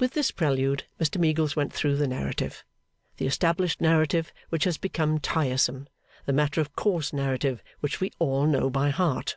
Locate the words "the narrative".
1.94-2.64